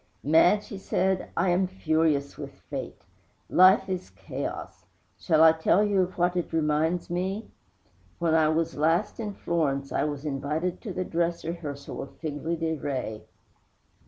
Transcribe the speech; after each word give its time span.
'Madge,' 0.23 0.69
he 0.69 0.79
said, 0.79 1.29
'I 1.37 1.49
am 1.51 1.67
furious 1.67 2.35
with 2.35 2.53
Fate. 2.71 3.03
Life 3.51 3.87
is 3.87 4.09
chaos. 4.09 4.87
Shall 5.19 5.43
I 5.43 5.51
tell 5.51 5.83
you 5.83 6.01
of 6.01 6.17
what 6.17 6.35
it 6.35 6.51
reminds 6.51 7.11
me? 7.11 7.51
When 8.17 8.33
I 8.33 8.47
was 8.47 8.75
last 8.75 9.19
in 9.19 9.35
Florence 9.35 9.91
I 9.91 10.05
was 10.05 10.25
invited 10.25 10.81
to 10.81 10.91
the 10.91 11.05
dress 11.05 11.45
rehearsal 11.45 12.01
of 12.01 12.19
"Figli 12.19 12.59
Di 12.59 12.73
Re." 12.73 13.21